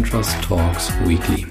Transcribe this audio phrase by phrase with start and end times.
[0.00, 1.46] Trust Talks Weekly.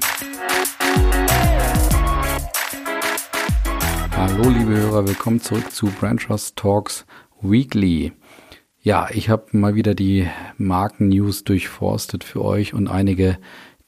[4.17, 7.05] Hallo liebe Hörer, willkommen zurück zu Brand Trust Talks
[7.41, 8.13] Weekly.
[8.81, 10.27] Ja, ich habe mal wieder die
[10.57, 13.37] Marken-News durchforstet für euch und einige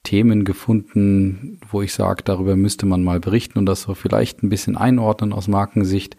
[0.03, 4.49] Themen gefunden, wo ich sage, darüber müsste man mal berichten und das so vielleicht ein
[4.49, 6.15] bisschen einordnen aus Markensicht.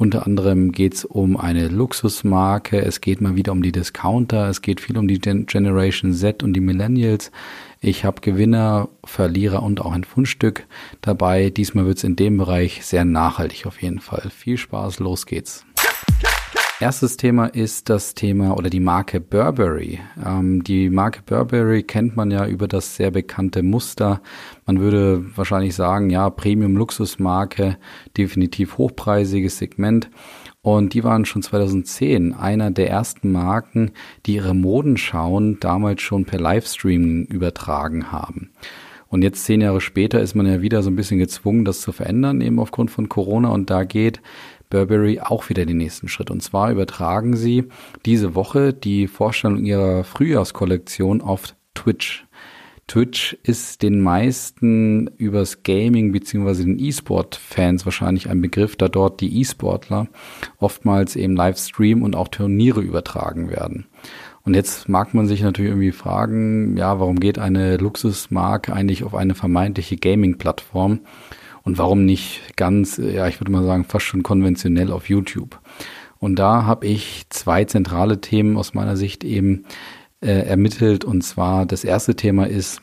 [0.00, 4.62] Unter anderem geht es um eine Luxusmarke, es geht mal wieder um die Discounter, es
[4.62, 7.30] geht viel um die Gen Generation Z und die Millennials.
[7.82, 10.66] Ich habe Gewinner, Verlierer und auch ein Fundstück
[11.02, 11.50] dabei.
[11.50, 14.30] Diesmal wird es in dem Bereich sehr nachhaltig auf jeden Fall.
[14.34, 15.66] Viel Spaß, los geht's.
[16.80, 20.00] Erstes Thema ist das Thema oder die Marke Burberry.
[20.24, 24.22] Ähm, die Marke Burberry kennt man ja über das sehr bekannte Muster.
[24.64, 27.76] Man würde wahrscheinlich sagen, ja, Premium-Luxusmarke,
[28.16, 30.08] definitiv hochpreisiges Segment.
[30.62, 33.90] Und die waren schon 2010 einer der ersten Marken,
[34.24, 38.52] die ihre Modenschauen damals schon per Livestream übertragen haben.
[39.08, 41.92] Und jetzt zehn Jahre später ist man ja wieder so ein bisschen gezwungen, das zu
[41.92, 43.50] verändern, eben aufgrund von Corona.
[43.50, 44.22] Und da geht
[44.70, 46.30] Burberry auch wieder den nächsten Schritt.
[46.30, 47.64] Und zwar übertragen sie
[48.06, 52.26] diese Woche die Vorstellung ihrer Frühjahrskollektion auf Twitch.
[52.90, 59.38] Twitch ist den meisten übers Gaming beziehungsweise den E-Sport-Fans wahrscheinlich ein Begriff, da dort die
[59.40, 60.08] E-Sportler
[60.58, 63.86] oftmals eben Livestream und auch Turniere übertragen werden.
[64.42, 69.14] Und jetzt mag man sich natürlich irgendwie fragen, ja, warum geht eine Luxusmarke eigentlich auf
[69.14, 71.00] eine vermeintliche Gaming-Plattform?
[71.70, 75.60] Und warum nicht ganz, ja, ich würde mal sagen, fast schon konventionell auf YouTube?
[76.18, 79.66] Und da habe ich zwei zentrale Themen aus meiner Sicht eben
[80.20, 81.04] äh, ermittelt.
[81.04, 82.82] Und zwar das erste Thema ist,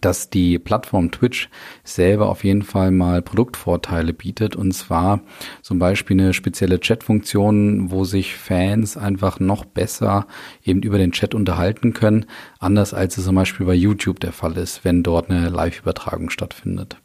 [0.00, 1.48] dass die Plattform Twitch
[1.84, 4.56] selber auf jeden Fall mal Produktvorteile bietet.
[4.56, 5.20] Und zwar
[5.62, 10.26] zum Beispiel eine spezielle Chatfunktion, wo sich Fans einfach noch besser
[10.64, 12.26] eben über den Chat unterhalten können,
[12.58, 16.96] anders als es zum Beispiel bei YouTube der Fall ist, wenn dort eine Live-Übertragung stattfindet.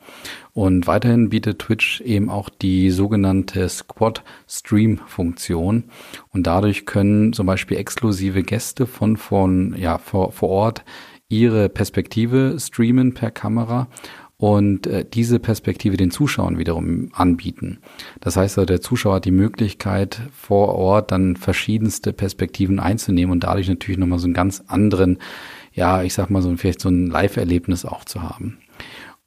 [0.53, 5.85] Und weiterhin bietet Twitch eben auch die sogenannte Squad Stream Funktion
[6.33, 10.83] und dadurch können zum Beispiel exklusive Gäste von von ja vor, vor Ort
[11.31, 13.87] ihre Perspektive streamen per Kamera
[14.37, 17.79] und äh, diese Perspektive den Zuschauern wiederum anbieten.
[18.21, 23.43] Das heißt, also, der Zuschauer hat die Möglichkeit, vor Ort dann verschiedenste Perspektiven einzunehmen und
[23.43, 25.19] dadurch natürlich nochmal so einen ganz anderen,
[25.73, 28.57] ja, ich sag mal so vielleicht so ein Live-Erlebnis auch zu haben.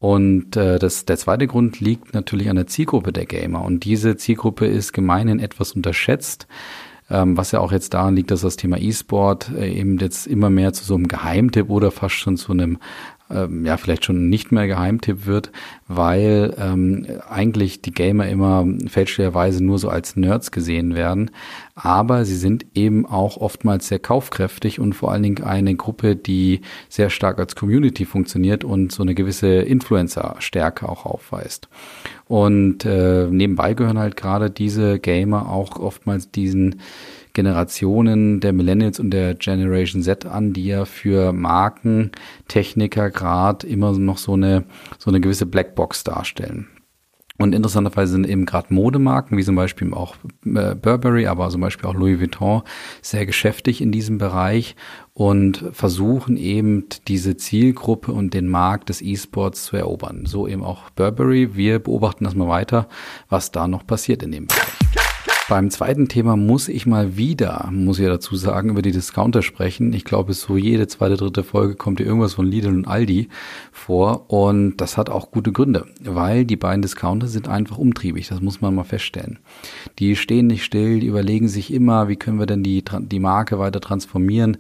[0.01, 3.65] Und äh, das, der zweite Grund liegt natürlich an der Zielgruppe der Gamer.
[3.65, 6.49] Und diese Zielgruppe ist gemeinhin etwas unterschätzt
[7.15, 10.51] ähm, was ja auch jetzt daran liegt, dass das Thema E-Sport äh, eben jetzt immer
[10.51, 12.79] mehr zu so einem Geheimtipp oder fast schon zu einem
[13.35, 15.51] ähm, ja vielleicht schon nicht mehr Geheimtipp wird,
[15.89, 21.31] weil ähm, eigentlich die Gamer immer fälschlicherweise nur so als Nerds gesehen werden,
[21.75, 26.61] aber sie sind eben auch oftmals sehr kaufkräftig und vor allen Dingen eine Gruppe, die
[26.89, 31.69] sehr stark als Community funktioniert und so eine gewisse Influencer-Stärke auch aufweist.
[32.27, 36.81] Und äh, nebenbei gehören halt gerade diese Gamer auch oftmals diesen
[37.35, 44.19] Generationen der Millennials und der Generation Z an, die ja für Markentechniker gerade immer noch
[44.19, 44.65] so eine,
[44.99, 46.69] so eine gewisse Blackbox darstellen.
[47.37, 50.15] Und interessanterweise sind eben gerade Modemarken, wie zum Beispiel auch
[50.45, 52.63] äh, Burberry, aber zum Beispiel auch Louis Vuitton,
[53.03, 54.77] sehr geschäftig in diesem Bereich
[55.15, 60.27] und versuchen eben diese Zielgruppe und den Markt des E-Sports zu erobern.
[60.27, 61.57] So eben auch Burberry.
[61.57, 62.89] Wir beobachten das mal weiter,
[63.29, 65.04] was da noch passiert in dem Bereich.
[65.47, 69.43] Beim zweiten Thema muss ich mal wieder, muss ich ja dazu sagen, über die Discounter
[69.43, 69.93] sprechen.
[69.93, 73.29] Ich glaube, so jede zweite, dritte Folge kommt hier irgendwas von Lidl und Aldi
[73.71, 74.31] vor.
[74.31, 78.29] Und das hat auch gute Gründe, weil die beiden Discounter sind einfach umtriebig.
[78.29, 79.39] Das muss man mal feststellen.
[79.99, 83.59] Die stehen nicht still, die überlegen sich immer, wie können wir denn die, die Marke
[83.59, 84.57] weiter transformieren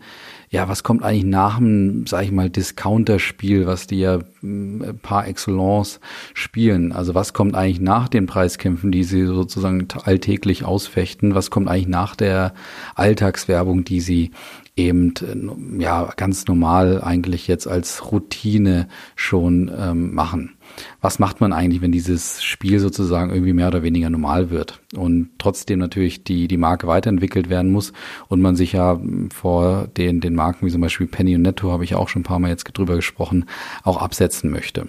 [0.54, 5.26] ja, was kommt eigentlich nach dem, sag ich mal, Discounter-Spiel, was die ja äh, par
[5.26, 5.98] excellence
[6.32, 6.92] spielen?
[6.92, 11.34] Also was kommt eigentlich nach den Preiskämpfen, die sie sozusagen alltäglich ausfechten?
[11.34, 12.54] Was kommt eigentlich nach der
[12.94, 14.30] Alltagswerbung, die sie
[14.76, 15.14] eben
[15.78, 20.56] ja ganz normal eigentlich jetzt als Routine schon ähm, machen.
[21.00, 25.30] Was macht man eigentlich, wenn dieses Spiel sozusagen irgendwie mehr oder weniger normal wird und
[25.38, 27.92] trotzdem natürlich die die Marke weiterentwickelt werden muss
[28.28, 29.00] und man sich ja
[29.32, 32.24] vor den den Marken wie zum Beispiel Penny und Netto habe ich auch schon ein
[32.24, 33.44] paar Mal jetzt drüber gesprochen
[33.84, 34.88] auch absetzen möchte.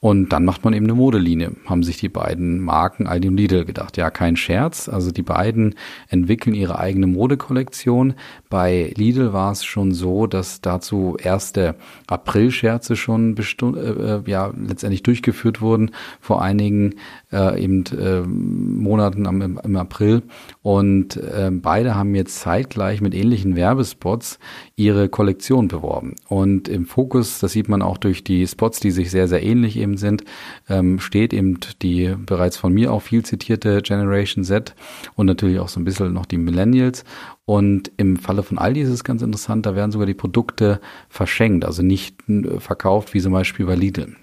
[0.00, 3.64] Und dann macht man eben eine Modelinie, haben sich die beiden Marken Aldi und Lidl
[3.64, 3.96] gedacht.
[3.96, 4.88] Ja, kein Scherz.
[4.88, 5.74] Also die beiden
[6.08, 8.14] entwickeln ihre eigene Modekollektion.
[8.48, 11.74] Bei Lidl war es schon so, dass dazu erste
[12.06, 15.90] April-Scherze schon äh, äh, ja, letztendlich durchgeführt wurden
[16.20, 16.94] vor einigen
[17.32, 20.22] äh, eben äh, Monaten am, im April.
[20.62, 24.38] Und äh, beide haben jetzt zeitgleich mit ähnlichen Werbespots
[24.76, 26.14] ihre Kollektion beworben.
[26.28, 29.76] Und im Fokus, das sieht man auch durch die Spots, die sich sehr, sehr ähnlich
[29.76, 30.24] eben sind,
[30.68, 34.74] ähm, steht eben die bereits von mir auch viel zitierte Generation Z
[35.14, 37.04] und natürlich auch so ein bisschen noch die Millennials.
[37.44, 41.64] Und im Falle von Aldi ist es ganz interessant, da werden sogar die Produkte verschenkt,
[41.64, 44.14] also nicht äh, verkauft wie zum Beispiel bei Lidl.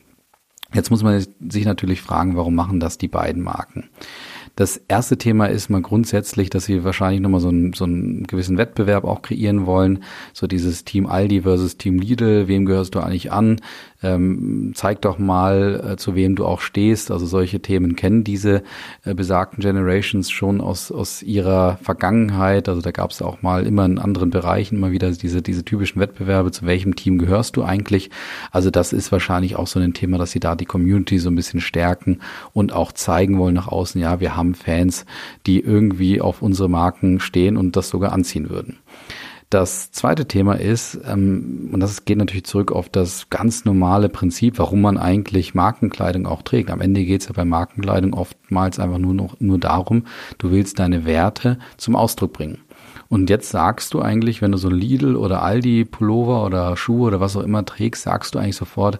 [0.73, 3.89] Jetzt muss man sich natürlich fragen, warum machen das die beiden Marken?
[4.55, 8.57] Das erste Thema ist mal grundsätzlich, dass sie wahrscheinlich nochmal so einen, so einen gewissen
[8.57, 10.03] Wettbewerb auch kreieren wollen.
[10.33, 13.59] So dieses Team Aldi versus Team Lidl, wem gehörst du eigentlich an?
[14.01, 17.11] Ähm, zeig doch mal, äh, zu wem du auch stehst.
[17.11, 18.63] Also solche Themen kennen diese
[19.03, 22.69] äh, besagten Generations schon aus, aus ihrer Vergangenheit.
[22.69, 25.99] Also da gab es auch mal immer in anderen Bereichen immer wieder diese, diese typischen
[25.99, 28.09] Wettbewerbe, zu welchem Team gehörst du eigentlich?
[28.51, 31.35] Also das ist wahrscheinlich auch so ein Thema, dass sie da die Community so ein
[31.35, 32.19] bisschen stärken
[32.53, 35.05] und auch zeigen wollen nach außen, ja, wir haben haben Fans,
[35.45, 38.77] die irgendwie auf unsere Marken stehen und das sogar anziehen würden.
[39.55, 44.59] Das zweite Thema ist, ähm, und das geht natürlich zurück auf das ganz normale Prinzip,
[44.59, 46.71] warum man eigentlich Markenkleidung auch trägt.
[46.71, 50.07] Am Ende geht es ja bei Markenkleidung oftmals einfach nur noch nur darum,
[50.39, 52.64] du willst deine Werte zum Ausdruck bringen.
[53.09, 57.19] Und jetzt sagst du eigentlich, wenn du so Lidl oder Aldi Pullover oder Schuhe oder
[57.19, 58.99] was auch immer trägst, sagst du eigentlich sofort,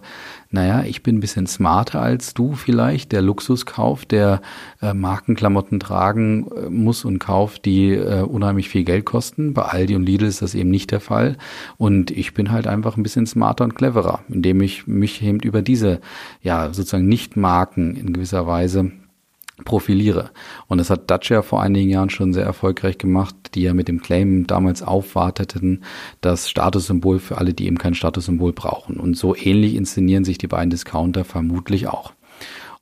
[0.50, 4.40] naja, ich bin ein bisschen smarter als du vielleicht, der Luxus kauft, der
[4.80, 9.54] äh, Markenklamotten tragen äh, muss und kauft, die äh, unheimlich viel Geld kosten.
[9.54, 11.36] Bei Aldi und Lidl ist das eben nicht der Fall.
[11.76, 15.62] Und ich bin halt einfach ein bisschen smarter und cleverer, indem ich mich eben über
[15.62, 16.00] diese,
[16.42, 18.92] ja, sozusagen Nicht-Marken in gewisser Weise
[19.64, 20.30] profiliere.
[20.66, 24.02] Und das hat Dacia vor einigen Jahren schon sehr erfolgreich gemacht, die ja mit dem
[24.02, 25.82] Claim damals aufwarteten,
[26.20, 28.98] das Statussymbol für alle, die eben kein Statussymbol brauchen.
[28.98, 32.12] Und so ähnlich inszenieren sich die beiden Discounter vermutlich auch.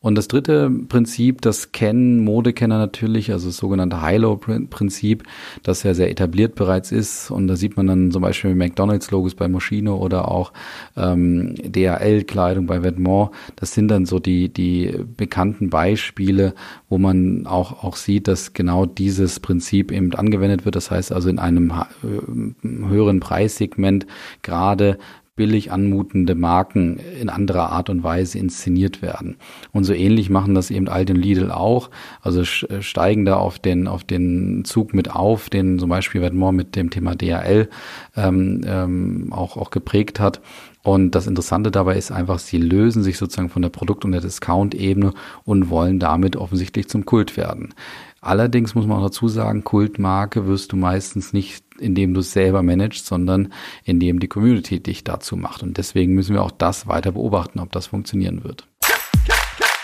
[0.04, 5.22] Und das dritte Prinzip, das kennen Modekenner natürlich, also das sogenannte High-Low-Prinzip,
[5.62, 7.30] das ja sehr etabliert bereits ist.
[7.30, 10.52] Und da sieht man dann zum Beispiel McDonalds-Logos bei Moschino oder auch
[10.94, 13.30] ähm, DHL-Kleidung bei Vetements.
[13.56, 16.52] Das sind dann so die, die bekannten Beispiele,
[16.90, 20.76] wo man auch, auch sieht, dass genau dieses Prinzip eben angewendet wird.
[20.76, 21.70] Das heißt also in einem
[22.02, 24.06] äh, höheren Preissegment
[24.42, 24.98] gerade
[25.36, 29.36] billig anmutende Marken in anderer Art und Weise inszeniert werden.
[29.72, 31.90] Und so ähnlich machen das eben Aldi und Lidl auch.
[32.20, 36.56] Also äh, steigen da auf den, auf den Zug mit auf, den zum Beispiel Vetements
[36.56, 37.69] mit dem Thema DHL
[38.16, 40.40] ähm, ähm, auch, auch geprägt hat.
[40.84, 44.20] Und das Interessante dabei ist einfach, sie lösen sich sozusagen von der Produkt- und der
[44.20, 45.14] Discount-Ebene
[45.44, 47.75] und wollen damit offensichtlich zum Kult werden.
[48.20, 52.62] Allerdings muss man auch dazu sagen, Kultmarke wirst du meistens nicht, indem du es selber
[52.62, 53.52] managst, sondern
[53.84, 55.62] indem die Community dich dazu macht.
[55.62, 58.66] Und deswegen müssen wir auch das weiter beobachten, ob das funktionieren wird.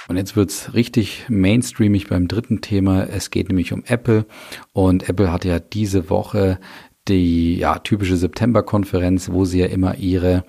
[0.08, 3.04] Und jetzt wird's richtig mainstreamig beim dritten Thema.
[3.04, 4.26] Es geht nämlich um Apple.
[4.72, 6.58] Und Apple hatte ja diese Woche
[7.06, 10.44] die ja, typische September-Konferenz, wo sie ja immer ihre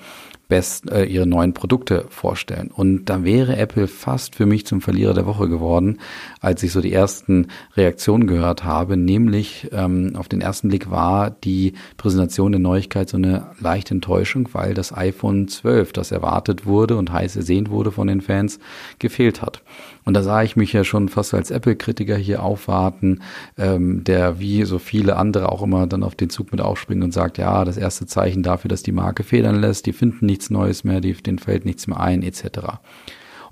[0.52, 2.72] best, äh, ihre neuen Produkte vorstellen.
[2.72, 6.00] Und da wäre Apple fast für mich zum Verlierer der Woche geworden,
[6.42, 8.98] als ich so die ersten Reaktionen gehört habe.
[8.98, 14.50] Nämlich ähm, auf den ersten Blick war die Präsentation der Neuigkeit so eine leichte Enttäuschung,
[14.52, 18.60] weil das iPhone 12, das erwartet wurde und heiß ersehnt wurde von den Fans,
[19.00, 19.62] gefehlt hat.
[20.04, 23.22] Und da sah ich mich ja schon fast als Apple-Kritiker hier aufwarten,
[23.58, 27.14] ähm, der wie so viele andere auch immer dann auf den Zug mit aufspringt und
[27.14, 30.84] sagt, ja, das erste Zeichen dafür, dass die Marke federn lässt, die finden nichts Neues
[30.84, 32.46] mehr, die, denen fällt nichts mehr ein, etc.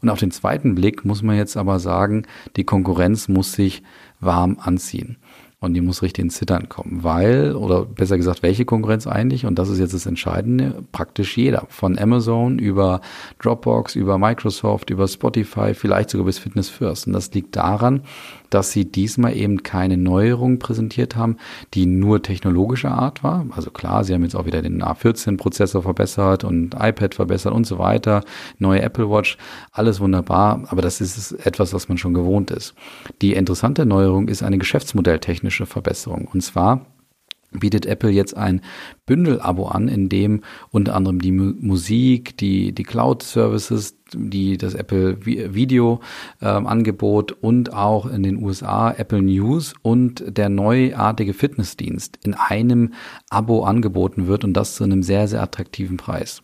[0.02, 2.26] Und auf den zweiten Blick muss man jetzt aber sagen,
[2.56, 3.84] die Konkurrenz muss sich
[4.20, 5.18] warm anziehen.
[5.62, 9.46] Und die muss richtig ins Zittern kommen, weil, oder besser gesagt, welche Konkurrenz eigentlich?
[9.46, 11.66] Und das ist jetzt das Entscheidende, praktisch jeder.
[11.68, 13.02] Von Amazon über
[13.40, 17.08] Dropbox, über Microsoft, über Spotify, vielleicht sogar bis Fitness First.
[17.08, 18.04] Und das liegt daran,
[18.50, 21.38] dass sie diesmal eben keine Neuerung präsentiert haben,
[21.74, 23.46] die nur technologischer Art war.
[23.56, 27.80] Also klar, sie haben jetzt auch wieder den A14-Prozessor verbessert und iPad verbessert und so
[27.80, 28.24] weiter,
[28.58, 29.38] neue Apple Watch,
[29.72, 32.74] alles wunderbar, aber das ist etwas, was man schon gewohnt ist.
[33.22, 36.86] Die interessante Neuerung ist eine geschäftsmodelltechnische Verbesserung und zwar
[37.52, 38.62] bietet Apple jetzt ein
[39.10, 46.00] Bündel-Abo an, in dem unter anderem die Musik, die, die Cloud-Services, die das Apple Video
[46.42, 52.94] äh, Angebot und auch in den USA Apple News und der neuartige Fitnessdienst in einem
[53.30, 56.44] Abo angeboten wird und das zu einem sehr, sehr attraktiven Preis.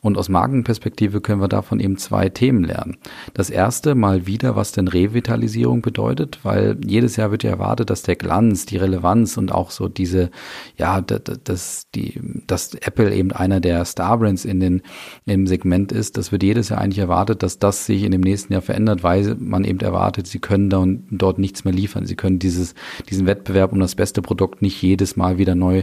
[0.00, 2.96] Und aus Markenperspektive können wir davon eben zwei Themen lernen.
[3.34, 8.02] Das erste mal wieder, was denn Revitalisierung bedeutet, weil jedes Jahr wird ja erwartet, dass
[8.02, 10.30] der Glanz, die Relevanz und auch so diese,
[10.76, 14.82] ja, dass, die, dass Apple eben einer der Starbrands in den,
[15.26, 16.16] im Segment ist.
[16.16, 19.36] Das wird jedes Jahr eigentlich erwartet, dass das sich in dem nächsten Jahr verändert, weil
[19.38, 22.06] man eben erwartet, sie können da und dort nichts mehr liefern.
[22.06, 22.74] Sie können dieses,
[23.10, 25.82] diesen Wettbewerb um das beste Produkt nicht jedes Mal wieder neu,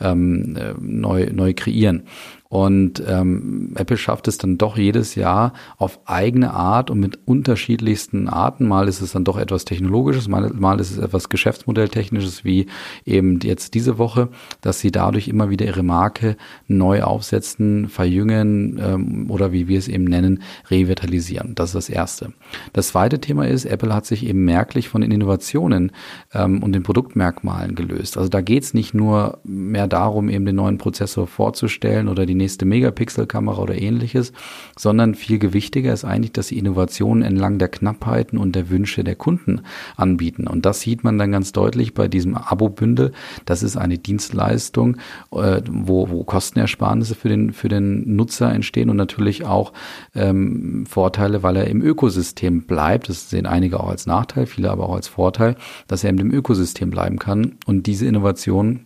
[0.00, 2.04] ähm, äh, neu, neu kreieren.
[2.52, 8.28] Und ähm, Apple schafft es dann doch jedes Jahr auf eigene Art und mit unterschiedlichsten
[8.28, 8.68] Arten.
[8.68, 12.66] Mal ist es dann doch etwas Technologisches, mal, mal ist es etwas Geschäftsmodelltechnisches, wie
[13.06, 14.28] eben jetzt diese Woche,
[14.60, 16.36] dass sie dadurch immer wieder ihre Marke
[16.68, 21.54] neu aufsetzen, verjüngen ähm, oder wie wir es eben nennen, revitalisieren.
[21.54, 22.34] Das ist das Erste.
[22.74, 25.90] Das zweite Thema ist, Apple hat sich eben merklich von den Innovationen
[26.34, 28.18] ähm, und den Produktmerkmalen gelöst.
[28.18, 32.41] Also da geht es nicht nur mehr darum, eben den neuen Prozessor vorzustellen oder die
[32.42, 34.32] nächste Megapixel-Kamera oder ähnliches,
[34.76, 39.14] sondern viel gewichtiger ist eigentlich, dass sie Innovationen entlang der Knappheiten und der Wünsche der
[39.14, 39.62] Kunden
[39.96, 40.46] anbieten.
[40.46, 43.12] Und das sieht man dann ganz deutlich bei diesem Abo-Bündel.
[43.44, 44.96] Das ist eine Dienstleistung,
[45.32, 49.72] äh, wo, wo Kostenersparnisse für den, für den Nutzer entstehen und natürlich auch
[50.14, 53.08] ähm, Vorteile, weil er im Ökosystem bleibt.
[53.08, 55.56] Das sehen einige auch als Nachteil, viele aber auch als Vorteil,
[55.86, 57.56] dass er in dem Ökosystem bleiben kann.
[57.66, 58.80] Und diese Innovation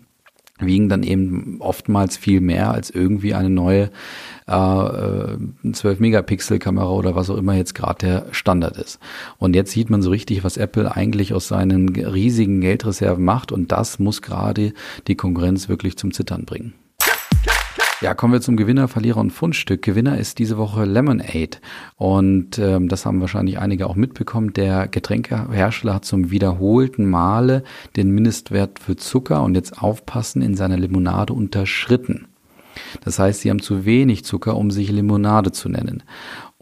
[0.59, 3.91] wiegen dann eben oftmals viel mehr als irgendwie eine neue
[4.47, 8.99] äh, 12 Megapixel Kamera oder was auch immer jetzt gerade der Standard ist.
[9.39, 13.73] Und jetzt sieht man so richtig, was Apple eigentlich aus seinen riesigen Geldreserven macht und
[13.73, 14.73] das muss gerade
[15.07, 16.75] die Konkurrenz wirklich zum Zittern bringen.
[18.03, 19.81] Ja, kommen wir zum Gewinner, Verlierer und Fundstück.
[19.81, 21.59] Gewinner ist diese Woche Lemonade.
[21.97, 24.53] Und ähm, das haben wahrscheinlich einige auch mitbekommen.
[24.53, 27.65] Der Getränkehersteller hat zum wiederholten Male
[27.97, 32.29] den Mindestwert für Zucker und jetzt aufpassen in seiner Limonade unterschritten.
[33.03, 36.03] Das heißt, sie haben zu wenig Zucker, um sich Limonade zu nennen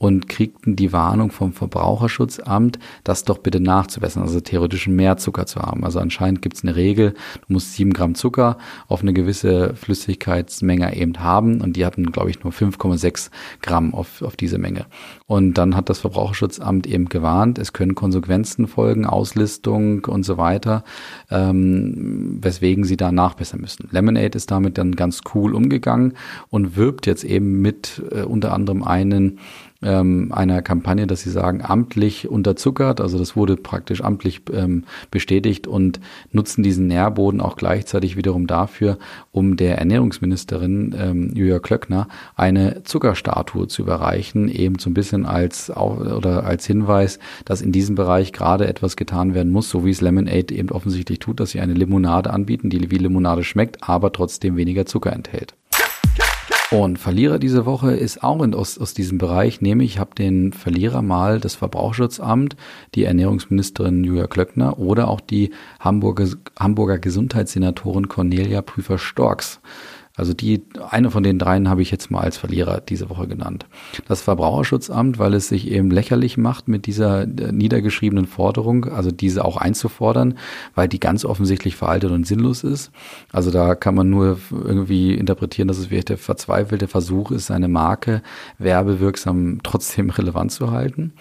[0.04, 5.62] und kriegten die Warnung vom Verbraucherschutzamt, das doch bitte nachzubessern, also theoretisch mehr Zucker zu
[5.62, 5.82] haben.
[5.82, 7.12] Also anscheinend gibt es eine Regel,
[7.46, 12.28] du musst sieben Gramm Zucker auf eine gewisse Flüssigkeitsmenge eben haben und die hatten, glaube
[12.28, 13.30] ich, nur 5,6
[13.62, 14.84] Gramm auf, auf diese Menge.
[15.26, 20.84] Und dann hat das Verbraucherschutzamt eben gewarnt, es können Konsequenzen folgen, Auslistung und so weiter,
[21.30, 23.88] ähm, weswegen sie da nachbessern müssen.
[23.90, 26.12] Lemonade ist damit dann ganz cool umgegangen
[26.50, 29.38] und wirbt jetzt eben mit äh, unter anderem einen
[29.82, 35.66] ähm, einer Kampagne, dass sie sagen, amtlich unterzuckert, also das wurde praktisch amtlich ähm, bestätigt
[35.66, 36.00] und
[36.32, 38.98] nutzen diesen Nährboden auch gleichzeitig wiederum dafür,
[39.32, 45.70] um der Ernährungsministerin ähm, Julia Klöckner eine Zuckerstatue zu überreichen, eben so ein bisschen als
[45.70, 50.00] oder als Hinweis, dass in diesem Bereich gerade etwas getan werden muss, so wie es
[50.00, 54.56] Lemonade eben offensichtlich tut, dass sie eine Limonade anbieten, die wie Limonade schmeckt, aber trotzdem
[54.56, 55.54] weniger Zucker enthält.
[56.74, 60.52] Und Verlierer diese Woche ist auch in, aus, aus diesem Bereich, nämlich ich habe den
[60.52, 62.56] Verlierer mal das Verbraucherschutzamt,
[62.96, 66.26] die Ernährungsministerin Julia Klöckner oder auch die Hamburger,
[66.58, 69.60] Hamburger Gesundheitssenatorin Cornelia Prüfer-Storks.
[70.16, 73.66] Also die, eine von den dreien habe ich jetzt mal als Verlierer diese Woche genannt.
[74.06, 79.44] Das Verbraucherschutzamt, weil es sich eben lächerlich macht mit dieser äh, niedergeschriebenen Forderung, also diese
[79.44, 80.38] auch einzufordern,
[80.76, 82.92] weil die ganz offensichtlich veraltet und sinnlos ist.
[83.32, 87.66] Also da kann man nur irgendwie interpretieren, dass es vielleicht der verzweifelte Versuch ist, seine
[87.66, 88.22] Marke
[88.58, 91.14] werbewirksam trotzdem relevant zu halten.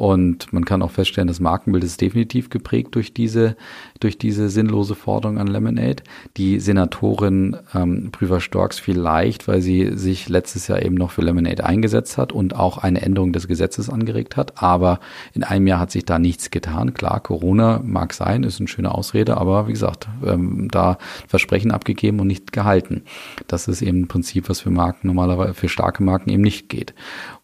[0.00, 3.54] Und man kann auch feststellen, das Markenbild ist definitiv geprägt durch diese,
[4.00, 6.02] durch diese sinnlose Forderung an Lemonade.
[6.38, 11.66] Die Senatorin ähm, Prüfer Storks vielleicht, weil sie sich letztes Jahr eben noch für Lemonade
[11.66, 14.62] eingesetzt hat und auch eine Änderung des Gesetzes angeregt hat.
[14.62, 15.00] Aber
[15.34, 16.94] in einem Jahr hat sich da nichts getan.
[16.94, 20.96] Klar, Corona mag sein, ist eine schöne Ausrede, aber wie gesagt, ähm, da
[21.28, 23.02] Versprechen abgegeben und nicht gehalten.
[23.48, 26.94] Das ist eben ein Prinzip, was für Marken normalerweise, für starke Marken eben nicht geht.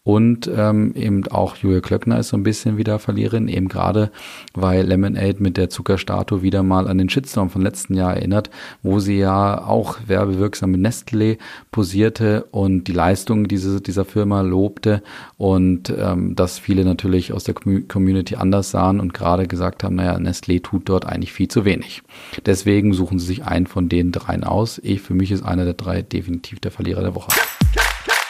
[0.07, 4.13] Und ähm, eben auch Julia Klöckner ist so ein bisschen wieder Verliererin, eben gerade
[4.55, 8.49] weil Lemonade mit der Zuckerstatue wieder mal an den Shitstorm von letzten Jahr erinnert,
[8.85, 11.39] wo sie ja auch werbewirksam mit Nestlé
[11.73, 15.03] posierte und die Leistungen diese, dieser Firma lobte
[15.39, 20.15] und ähm, dass viele natürlich aus der Community anders sahen und gerade gesagt haben, naja,
[20.19, 22.05] Nestlé tut dort eigentlich viel zu wenig.
[22.47, 24.81] Deswegen suchen sie sich einen von den dreien aus.
[24.85, 27.33] Ich, für mich ist einer der drei definitiv der Verlierer der Woche.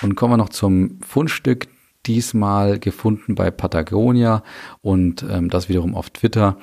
[0.02, 1.68] Und kommen wir noch zum Fundstück
[2.06, 4.42] diesmal gefunden bei Patagonia
[4.80, 6.56] und ähm, das wiederum auf Twitter.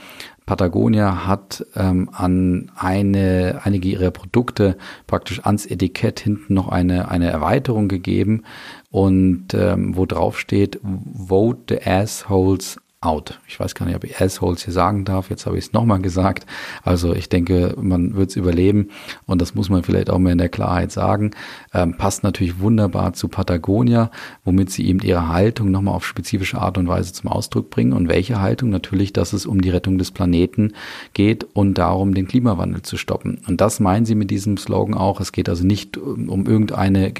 [0.45, 7.29] Patagonia hat ähm, an eine, einige ihrer Produkte praktisch ans Etikett hinten noch eine, eine
[7.29, 8.43] Erweiterung gegeben
[8.91, 13.39] und ähm, wo drauf steht, Vote the Assholes out.
[13.47, 15.29] Ich weiß gar nicht, ob ich Assholes hier sagen darf.
[15.29, 16.45] Jetzt habe ich es nochmal gesagt.
[16.83, 18.89] Also ich denke, man wird es überleben
[19.25, 21.31] und das muss man vielleicht auch mal in der Klarheit sagen.
[21.73, 24.11] Ähm, passt natürlich wunderbar zu Patagonia,
[24.45, 27.93] womit sie eben ihre Haltung nochmal auf spezifische Art und Weise zum Ausdruck bringen.
[27.93, 28.69] Und welche Haltung?
[28.69, 30.73] Natürlich, dass es um die Rettung des Planeten
[31.13, 33.39] geht und darum, den Klimawandel zu stoppen.
[33.47, 35.19] Und das meinen sie mit diesem Slogan auch.
[35.19, 37.11] Es geht also nicht um, um irgendeine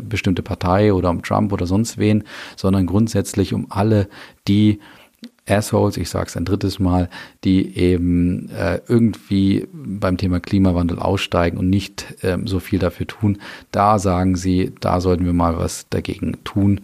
[0.00, 2.24] bestimmte Partei oder um Trump oder sonst wen,
[2.56, 4.08] sondern grundsätzlich um alle,
[4.48, 4.80] die
[5.48, 7.08] Assholes, ich sage es ein drittes Mal,
[7.44, 13.38] die eben äh, irgendwie beim Thema Klimawandel aussteigen und nicht ähm, so viel dafür tun.
[13.70, 16.80] Da sagen sie, da sollten wir mal was dagegen tun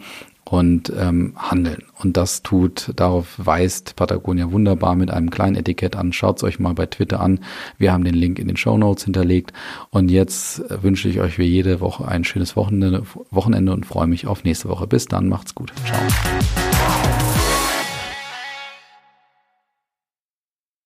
[0.50, 1.84] und ähm, handeln.
[1.98, 6.12] Und das tut, darauf weist Patagonia wunderbar mit einem kleinen Etikett an.
[6.12, 7.40] Schaut es euch mal bei Twitter an.
[7.76, 9.52] Wir haben den Link in den Show Notes hinterlegt.
[9.90, 14.06] Und jetzt äh, wünsche ich euch wie jede Woche ein schönes Wochenende, Wochenende und freue
[14.06, 14.86] mich auf nächste Woche.
[14.86, 15.72] Bis dann, macht's gut.
[15.84, 16.77] Ciao.